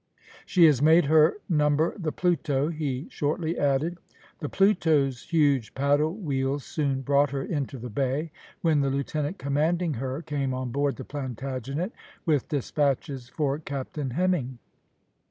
[0.47, 3.99] "She has made her number the Pluto," he shortly added.
[4.39, 8.31] The Pluto's huge paddle wheels soon brought her into the bay,
[8.63, 11.91] when the lieutenant commanding her came on board the Plantagenet,
[12.25, 14.57] with despatches for Captain Hemming.